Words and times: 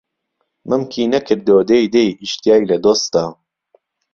مەمکی 0.69 1.11
نەکردۆ 1.13 1.57
دەی 1.69 1.85
دەی 1.93 2.09
ئیشتیای 2.21 2.67
لە 2.69 2.77
دۆستە 2.83 3.23